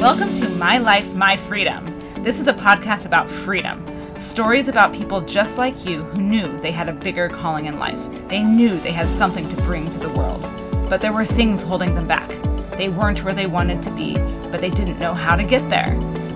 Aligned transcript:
Welcome 0.00 0.32
to 0.32 0.48
My 0.48 0.78
Life, 0.78 1.12
My 1.12 1.36
Freedom. 1.36 1.84
This 2.22 2.40
is 2.40 2.48
a 2.48 2.54
podcast 2.54 3.04
about 3.04 3.28
freedom. 3.28 3.84
Stories 4.18 4.66
about 4.68 4.94
people 4.94 5.20
just 5.20 5.58
like 5.58 5.84
you 5.84 6.04
who 6.04 6.22
knew 6.22 6.58
they 6.60 6.72
had 6.72 6.88
a 6.88 6.92
bigger 6.94 7.28
calling 7.28 7.66
in 7.66 7.78
life. 7.78 8.00
They 8.26 8.42
knew 8.42 8.80
they 8.80 8.92
had 8.92 9.08
something 9.08 9.46
to 9.50 9.56
bring 9.56 9.90
to 9.90 9.98
the 9.98 10.08
world. 10.08 10.40
But 10.88 11.02
there 11.02 11.12
were 11.12 11.26
things 11.26 11.62
holding 11.62 11.92
them 11.92 12.08
back. 12.08 12.30
They 12.78 12.88
weren't 12.88 13.22
where 13.22 13.34
they 13.34 13.44
wanted 13.46 13.82
to 13.82 13.90
be, 13.90 14.16
but 14.50 14.62
they 14.62 14.70
didn't 14.70 14.98
know 14.98 15.12
how 15.12 15.36
to 15.36 15.44
get 15.44 15.68
there. 15.68 15.94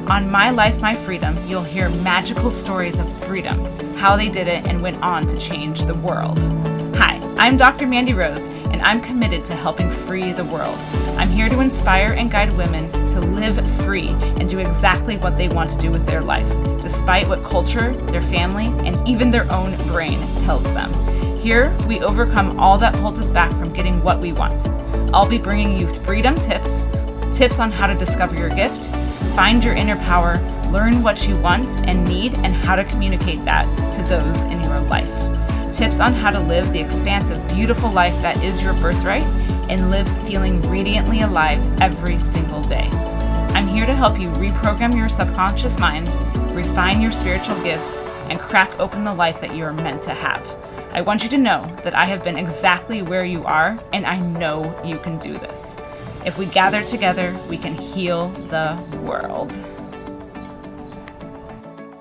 On 0.08 0.30
My 0.30 0.50
Life, 0.50 0.82
My 0.82 0.94
Freedom, 0.94 1.42
you'll 1.48 1.62
hear 1.62 1.88
magical 1.88 2.50
stories 2.50 2.98
of 2.98 3.10
freedom, 3.24 3.64
how 3.96 4.14
they 4.14 4.28
did 4.28 4.46
it, 4.46 4.66
and 4.66 4.82
went 4.82 5.02
on 5.02 5.26
to 5.28 5.38
change 5.38 5.86
the 5.86 5.94
world. 5.94 6.42
Hi, 6.96 7.18
I'm 7.38 7.56
Dr. 7.56 7.86
Mandi 7.86 8.12
Rose, 8.12 8.48
and 8.74 8.82
I'm 8.82 9.00
committed 9.00 9.44
to 9.44 9.54
helping 9.54 9.88
free 9.88 10.32
the 10.32 10.44
world. 10.44 10.76
I'm 11.16 11.30
here 11.30 11.48
to 11.48 11.60
inspire 11.60 12.10
and 12.14 12.28
guide 12.28 12.52
women 12.56 12.90
to 13.10 13.20
live 13.20 13.64
free 13.84 14.08
and 14.08 14.48
do 14.48 14.58
exactly 14.58 15.16
what 15.16 15.38
they 15.38 15.46
want 15.46 15.70
to 15.70 15.78
do 15.78 15.92
with 15.92 16.04
their 16.06 16.20
life, 16.20 16.48
despite 16.80 17.28
what 17.28 17.44
culture, 17.44 17.94
their 18.06 18.20
family, 18.20 18.66
and 18.84 19.06
even 19.06 19.30
their 19.30 19.48
own 19.52 19.76
brain 19.86 20.18
tells 20.38 20.64
them. 20.64 20.92
Here, 21.38 21.72
we 21.86 22.00
overcome 22.00 22.58
all 22.58 22.76
that 22.78 22.96
holds 22.96 23.20
us 23.20 23.30
back 23.30 23.56
from 23.56 23.72
getting 23.72 24.02
what 24.02 24.18
we 24.18 24.32
want. 24.32 24.66
I'll 25.14 25.28
be 25.28 25.38
bringing 25.38 25.78
you 25.78 25.86
freedom 25.86 26.34
tips, 26.34 26.88
tips 27.32 27.60
on 27.60 27.70
how 27.70 27.86
to 27.86 27.94
discover 27.94 28.34
your 28.34 28.50
gift, 28.50 28.86
find 29.36 29.62
your 29.62 29.74
inner 29.74 29.98
power, 29.98 30.40
learn 30.72 31.00
what 31.00 31.28
you 31.28 31.36
want 31.36 31.78
and 31.86 32.04
need, 32.04 32.34
and 32.38 32.52
how 32.52 32.74
to 32.74 32.82
communicate 32.82 33.44
that 33.44 33.66
to 33.92 34.02
those 34.02 34.42
in 34.42 34.60
your 34.62 34.80
life. 34.80 35.43
Tips 35.74 35.98
on 35.98 36.14
how 36.14 36.30
to 36.30 36.38
live 36.38 36.72
the 36.72 36.78
expansive, 36.78 37.44
beautiful 37.48 37.90
life 37.90 38.14
that 38.22 38.40
is 38.44 38.62
your 38.62 38.74
birthright 38.74 39.24
and 39.68 39.90
live 39.90 40.06
feeling 40.24 40.62
radiantly 40.70 41.22
alive 41.22 41.60
every 41.80 42.16
single 42.16 42.62
day. 42.62 42.86
I'm 43.54 43.66
here 43.66 43.84
to 43.84 43.92
help 43.92 44.20
you 44.20 44.28
reprogram 44.28 44.96
your 44.96 45.08
subconscious 45.08 45.80
mind, 45.80 46.06
refine 46.54 47.00
your 47.00 47.10
spiritual 47.10 47.60
gifts, 47.64 48.04
and 48.30 48.38
crack 48.38 48.70
open 48.78 49.02
the 49.02 49.12
life 49.12 49.40
that 49.40 49.56
you 49.56 49.64
are 49.64 49.72
meant 49.72 50.00
to 50.04 50.14
have. 50.14 50.46
I 50.92 51.00
want 51.00 51.24
you 51.24 51.28
to 51.30 51.38
know 51.38 51.66
that 51.82 51.96
I 51.96 52.04
have 52.04 52.22
been 52.22 52.38
exactly 52.38 53.02
where 53.02 53.24
you 53.24 53.44
are, 53.44 53.76
and 53.92 54.06
I 54.06 54.20
know 54.20 54.80
you 54.84 55.00
can 55.00 55.18
do 55.18 55.32
this. 55.32 55.76
If 56.24 56.38
we 56.38 56.46
gather 56.46 56.84
together, 56.84 57.36
we 57.48 57.58
can 57.58 57.74
heal 57.74 58.28
the 58.28 58.80
world. 59.02 59.52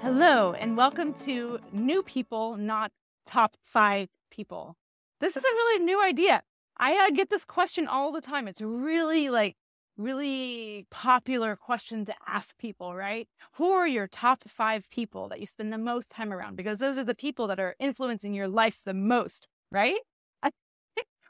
Hello, 0.04 0.54
and 0.54 0.78
welcome 0.78 1.12
to 1.26 1.58
New 1.72 2.04
People, 2.04 2.56
Not 2.56 2.92
Top 3.26 3.58
Five 3.62 4.10
People. 4.30 4.76
This 5.20 5.38
is 5.38 5.44
a 5.44 5.56
really 5.56 5.84
new 5.84 6.04
idea. 6.04 6.44
I 6.78 6.96
uh, 6.98 7.12
get 7.12 7.30
this 7.30 7.46
question 7.46 7.88
all 7.88 8.12
the 8.12 8.22
time. 8.22 8.48
It's 8.48 8.62
really 8.62 9.30
like, 9.30 9.56
really 9.96 10.88
popular 10.90 11.56
question 11.56 12.04
to 12.06 12.16
ask 12.28 12.58
people, 12.58 12.96
right? 12.96 13.28
Who 13.54 13.72
are 13.72 13.88
your 13.88 14.08
top 14.08 14.44
five 14.44 14.90
people 14.90 15.30
that 15.30 15.40
you 15.40 15.46
spend 15.46 15.72
the 15.72 15.78
most 15.78 16.10
time 16.10 16.34
around? 16.34 16.56
Because 16.56 16.80
those 16.80 16.98
are 16.98 17.04
the 17.04 17.16
people 17.16 17.48
that 17.48 17.60
are 17.60 17.76
influencing 17.80 18.34
your 18.34 18.48
life 18.48 18.80
the 18.84 18.94
most, 18.94 19.48
right? 19.72 20.00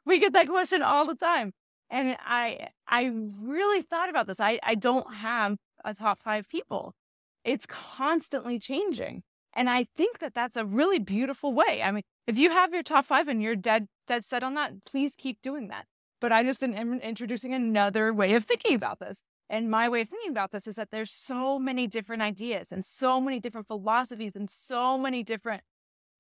We 0.05 0.19
get 0.19 0.33
that 0.33 0.47
question 0.47 0.81
all 0.81 1.05
the 1.05 1.15
time 1.15 1.53
and 1.89 2.17
I 2.25 2.69
I 2.87 3.11
really 3.39 3.81
thought 3.81 4.09
about 4.09 4.27
this. 4.27 4.39
I 4.39 4.59
I 4.63 4.75
don't 4.75 5.15
have 5.15 5.57
a 5.85 5.93
top 5.93 6.19
5 6.19 6.49
people. 6.49 6.95
It's 7.43 7.65
constantly 7.65 8.59
changing. 8.59 9.23
And 9.55 9.69
I 9.69 9.85
think 9.95 10.19
that 10.19 10.33
that's 10.33 10.55
a 10.55 10.65
really 10.65 10.99
beautiful 10.99 11.53
way. 11.53 11.81
I 11.83 11.91
mean, 11.91 12.03
if 12.27 12.37
you 12.37 12.49
have 12.49 12.73
your 12.73 12.83
top 12.83 13.05
5 13.05 13.27
and 13.27 13.41
you're 13.41 13.55
dead 13.55 13.87
dead 14.07 14.25
set 14.25 14.43
on 14.43 14.53
that, 14.55 14.83
please 14.85 15.13
keep 15.17 15.41
doing 15.41 15.69
that. 15.69 15.85
But 16.19 16.31
I 16.31 16.43
just 16.43 16.63
am 16.63 16.99
introducing 16.99 17.53
another 17.53 18.13
way 18.13 18.33
of 18.33 18.45
thinking 18.45 18.75
about 18.75 18.99
this. 18.99 19.21
And 19.49 19.69
my 19.69 19.87
way 19.89 20.01
of 20.01 20.09
thinking 20.09 20.31
about 20.31 20.51
this 20.51 20.67
is 20.67 20.75
that 20.75 20.89
there's 20.91 21.11
so 21.11 21.59
many 21.59 21.85
different 21.85 22.21
ideas 22.21 22.71
and 22.71 22.83
so 22.83 23.21
many 23.21 23.39
different 23.39 23.67
philosophies 23.67 24.35
and 24.35 24.49
so 24.49 24.97
many 24.97 25.23
different 25.23 25.63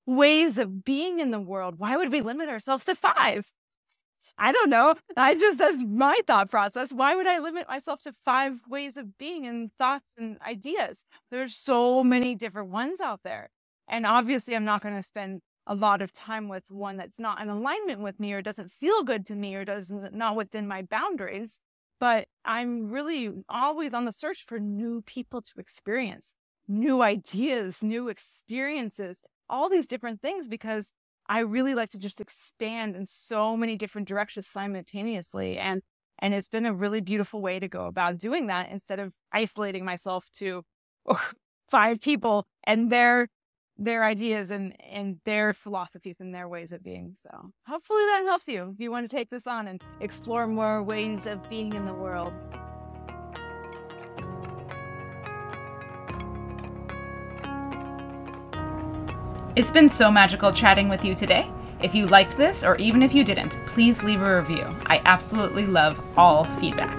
ways 0.05 0.57
of 0.57 0.83
being 0.83 1.19
in 1.19 1.31
the 1.31 1.39
world. 1.39 1.75
Why 1.77 1.97
would 1.97 2.11
we 2.11 2.21
limit 2.21 2.49
ourselves 2.49 2.85
to 2.85 2.95
five? 2.95 3.51
I 4.37 4.51
don't 4.51 4.69
know. 4.69 4.95
I 5.17 5.35
just, 5.35 5.57
that's 5.57 5.83
my 5.83 6.19
thought 6.25 6.49
process. 6.49 6.91
Why 6.91 7.15
would 7.15 7.27
I 7.27 7.39
limit 7.39 7.67
myself 7.67 8.01
to 8.03 8.13
five 8.13 8.59
ways 8.67 8.97
of 8.97 9.17
being 9.17 9.45
and 9.45 9.71
thoughts 9.77 10.13
and 10.17 10.37
ideas? 10.45 11.05
There's 11.31 11.55
so 11.55 12.03
many 12.03 12.35
different 12.35 12.69
ones 12.69 13.01
out 13.01 13.21
there. 13.23 13.49
And 13.87 14.05
obviously, 14.05 14.55
I'm 14.55 14.65
not 14.65 14.81
going 14.81 14.95
to 14.95 15.03
spend 15.03 15.41
a 15.65 15.75
lot 15.75 16.01
of 16.01 16.11
time 16.11 16.49
with 16.49 16.71
one 16.71 16.97
that's 16.97 17.19
not 17.19 17.41
in 17.41 17.49
alignment 17.49 18.01
with 18.01 18.19
me 18.19 18.33
or 18.33 18.41
doesn't 18.41 18.71
feel 18.71 19.03
good 19.03 19.25
to 19.27 19.35
me 19.35 19.55
or 19.55 19.65
does 19.65 19.91
not 19.91 20.35
within 20.35 20.67
my 20.67 20.81
boundaries. 20.81 21.59
But 21.99 22.27
I'm 22.43 22.89
really 22.89 23.31
always 23.47 23.93
on 23.93 24.05
the 24.05 24.11
search 24.11 24.45
for 24.45 24.59
new 24.59 25.01
people 25.03 25.41
to 25.41 25.51
experience, 25.57 26.33
new 26.67 27.01
ideas, 27.01 27.81
new 27.81 28.09
experiences, 28.09 29.21
all 29.49 29.69
these 29.69 29.87
different 29.87 30.21
things 30.21 30.47
because 30.47 30.91
I 31.27 31.39
really 31.39 31.75
like 31.75 31.91
to 31.91 31.99
just 31.99 32.21
expand 32.21 32.95
in 32.95 33.05
so 33.05 33.55
many 33.55 33.75
different 33.75 34.07
directions 34.07 34.47
simultaneously. 34.47 35.57
And 35.57 35.81
and 36.19 36.33
it's 36.33 36.49
been 36.49 36.65
a 36.65 36.73
really 36.73 37.01
beautiful 37.01 37.41
way 37.41 37.59
to 37.59 37.67
go 37.67 37.85
about 37.85 38.17
doing 38.17 38.47
that 38.47 38.69
instead 38.69 38.99
of 38.99 39.13
isolating 39.31 39.83
myself 39.83 40.29
to 40.33 40.63
five 41.69 41.99
people 42.01 42.45
and 42.63 42.91
their 42.91 43.27
their 43.77 44.03
ideas 44.03 44.51
and 44.51 44.75
and 44.79 45.19
their 45.25 45.53
philosophies 45.53 46.17
and 46.19 46.33
their 46.33 46.47
ways 46.47 46.71
of 46.71 46.83
being. 46.83 47.15
So 47.17 47.51
hopefully 47.67 48.03
that 48.05 48.23
helps 48.25 48.47
you 48.47 48.71
if 48.73 48.79
you 48.79 48.91
want 48.91 49.09
to 49.09 49.15
take 49.15 49.29
this 49.29 49.47
on 49.47 49.67
and 49.67 49.81
explore 50.01 50.47
more 50.47 50.83
ways 50.83 51.25
of 51.25 51.49
being 51.49 51.73
in 51.73 51.85
the 51.85 51.93
world. 51.93 52.33
It's 59.55 59.69
been 59.69 59.87
so 59.87 60.09
magical 60.09 60.51
chatting 60.51 60.89
with 60.89 61.05
you 61.05 61.13
today. 61.13 61.47
If 61.79 61.93
you 61.93 62.07
liked 62.07 62.37
this, 62.37 62.63
or 62.63 62.75
even 62.77 63.03
if 63.03 63.13
you 63.13 63.23
didn't, 63.23 63.59
please 63.67 64.01
leave 64.01 64.19
a 64.19 64.37
review. 64.37 64.65
I 64.87 64.99
absolutely 65.05 65.67
love 65.67 66.03
all 66.17 66.45
feedback. 66.45 66.97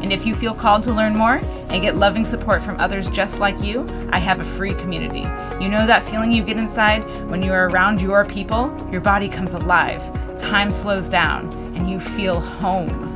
And 0.00 0.12
if 0.12 0.24
you 0.24 0.36
feel 0.36 0.54
called 0.54 0.84
to 0.84 0.92
learn 0.92 1.16
more 1.16 1.38
and 1.38 1.82
get 1.82 1.96
loving 1.96 2.24
support 2.24 2.62
from 2.62 2.78
others 2.78 3.10
just 3.10 3.40
like 3.40 3.60
you, 3.60 3.84
I 4.12 4.20
have 4.20 4.38
a 4.38 4.44
free 4.44 4.72
community. 4.74 5.22
You 5.60 5.68
know 5.68 5.84
that 5.84 6.04
feeling 6.04 6.30
you 6.30 6.44
get 6.44 6.58
inside 6.58 7.02
when 7.28 7.42
you 7.42 7.52
are 7.52 7.68
around 7.70 8.00
your 8.00 8.24
people? 8.24 8.72
Your 8.92 9.00
body 9.00 9.28
comes 9.28 9.54
alive, 9.54 10.00
time 10.38 10.70
slows 10.70 11.08
down, 11.08 11.52
and 11.74 11.90
you 11.90 11.98
feel 11.98 12.38
home. 12.38 13.12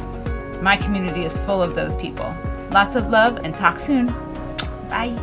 My 0.64 0.76
community 0.76 1.24
is 1.24 1.38
full 1.38 1.62
of 1.62 1.76
those 1.76 1.94
people. 1.94 2.34
Lots 2.72 2.96
of 2.96 3.08
love 3.08 3.36
and 3.44 3.54
talk 3.54 3.78
soon. 3.78 4.08
Bye. 4.88 5.16